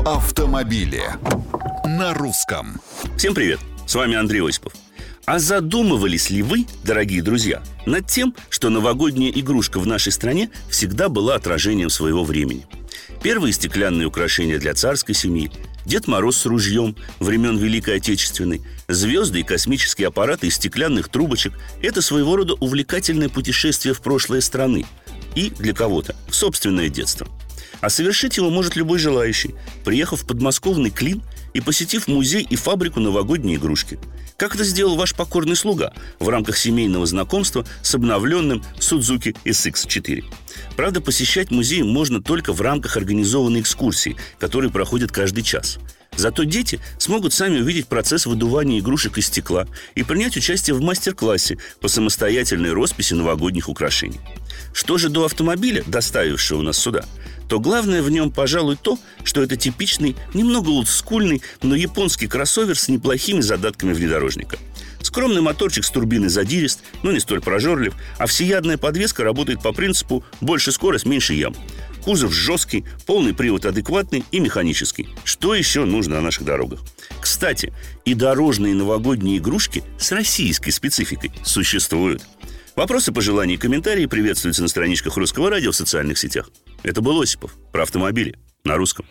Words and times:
Про 0.00 0.14
автомобили 0.14 1.02
на 1.84 2.14
русском. 2.14 2.80
Всем 3.18 3.34
привет! 3.34 3.60
С 3.86 3.94
вами 3.94 4.16
Андрей 4.16 4.40
Осипов. 4.40 4.72
А 5.26 5.38
задумывались 5.38 6.30
ли 6.30 6.42
вы, 6.42 6.66
дорогие 6.84 7.22
друзья, 7.22 7.62
над 7.84 8.06
тем, 8.06 8.34
что 8.48 8.70
новогодняя 8.70 9.30
игрушка 9.30 9.78
в 9.78 9.86
нашей 9.86 10.12
стране 10.12 10.50
всегда 10.70 11.08
была 11.08 11.34
отражением 11.34 11.90
своего 11.90 12.24
времени? 12.24 12.66
Первые 13.22 13.52
стеклянные 13.52 14.06
украшения 14.06 14.58
для 14.58 14.74
царской 14.74 15.14
семьи, 15.14 15.50
Дед 15.84 16.06
Мороз 16.06 16.38
с 16.38 16.46
ружьем 16.46 16.96
времен 17.18 17.58
Великой 17.58 17.96
Отечественной, 17.96 18.62
звезды 18.88 19.40
и 19.40 19.44
космические 19.44 20.08
аппараты 20.08 20.46
из 20.46 20.54
стеклянных 20.54 21.08
трубочек– 21.08 21.52
это 21.82 22.00
своего 22.00 22.36
рода 22.36 22.54
увлекательное 22.54 23.28
путешествие 23.28 23.92
в 23.92 24.00
прошлое 24.00 24.40
страны 24.40 24.86
и, 25.34 25.50
для 25.50 25.72
кого-то, 25.72 26.14
собственное 26.30 26.88
детство– 26.88 27.26
а 27.80 27.88
совершить 27.88 28.36
его 28.36 28.50
может 28.50 28.76
любой 28.76 28.98
желающий, 28.98 29.54
приехав 29.84 30.22
в 30.22 30.26
подмосковный 30.26 30.90
Клин 30.90 31.22
и 31.54 31.60
посетив 31.60 32.08
музей 32.08 32.46
и 32.48 32.56
фабрику 32.56 33.00
новогодней 33.00 33.56
игрушки. 33.56 33.98
Как 34.36 34.54
это 34.54 34.64
сделал 34.64 34.96
ваш 34.96 35.14
покорный 35.14 35.56
слуга 35.56 35.92
в 36.18 36.28
рамках 36.28 36.56
семейного 36.56 37.06
знакомства 37.06 37.66
с 37.82 37.94
обновленным 37.94 38.62
Судзуки 38.78 39.34
SX4. 39.44 40.24
Правда, 40.76 41.00
посещать 41.00 41.50
музей 41.50 41.82
можно 41.82 42.22
только 42.22 42.52
в 42.52 42.60
рамках 42.60 42.96
организованной 42.96 43.60
экскурсии, 43.60 44.16
которые 44.38 44.70
проходят 44.70 45.12
каждый 45.12 45.42
час– 45.42 45.78
Зато 46.20 46.44
дети 46.44 46.80
смогут 46.98 47.32
сами 47.32 47.60
увидеть 47.60 47.86
процесс 47.86 48.26
выдувания 48.26 48.80
игрушек 48.80 49.16
из 49.16 49.28
стекла 49.28 49.66
и 49.94 50.02
принять 50.02 50.36
участие 50.36 50.74
в 50.74 50.82
мастер-классе 50.82 51.56
по 51.80 51.88
самостоятельной 51.88 52.72
росписи 52.72 53.14
новогодних 53.14 53.70
украшений. 53.70 54.20
Что 54.74 54.98
же 54.98 55.08
до 55.08 55.24
автомобиля, 55.24 55.82
доставившего 55.86 56.60
нас 56.60 56.76
сюда, 56.76 57.06
то 57.48 57.58
главное 57.58 58.02
в 58.02 58.10
нем, 58.10 58.30
пожалуй, 58.30 58.76
то, 58.76 58.98
что 59.24 59.42
это 59.42 59.56
типичный, 59.56 60.14
немного 60.34 60.68
олдскульный, 60.68 61.40
но 61.62 61.74
японский 61.74 62.26
кроссовер 62.26 62.78
с 62.78 62.88
неплохими 62.88 63.40
задатками 63.40 63.94
внедорожника. 63.94 64.58
Скромный 65.00 65.40
моторчик 65.40 65.86
с 65.86 65.90
турбиной 65.90 66.28
задирист, 66.28 66.80
но 67.02 67.12
не 67.12 67.20
столь 67.20 67.40
прожорлив, 67.40 67.94
а 68.18 68.26
всеядная 68.26 68.76
подвеска 68.76 69.24
работает 69.24 69.62
по 69.62 69.72
принципу 69.72 70.22
«больше 70.42 70.70
скорость, 70.70 71.06
меньше 71.06 71.32
ям». 71.32 71.54
Кузов 72.02 72.32
жесткий, 72.32 72.84
полный 73.06 73.34
привод 73.34 73.66
адекватный 73.66 74.24
и 74.30 74.40
механический. 74.40 75.08
Что 75.24 75.54
еще 75.54 75.84
нужно 75.84 76.16
на 76.16 76.22
наших 76.22 76.44
дорогах? 76.44 76.80
Кстати, 77.20 77.72
и 78.04 78.14
дорожные 78.14 78.74
новогодние 78.74 79.38
игрушки 79.38 79.84
с 79.98 80.12
российской 80.12 80.70
спецификой 80.70 81.32
существуют. 81.44 82.22
Вопросы, 82.76 83.12
пожелания 83.12 83.54
и 83.54 83.58
комментарии 83.58 84.06
приветствуются 84.06 84.62
на 84.62 84.68
страничках 84.68 85.16
Русского 85.16 85.50
радио 85.50 85.72
в 85.72 85.76
социальных 85.76 86.18
сетях. 86.18 86.50
Это 86.82 87.02
был 87.02 87.20
Осипов 87.20 87.54
про 87.72 87.82
автомобили 87.82 88.36
на 88.64 88.76
русском. 88.76 89.04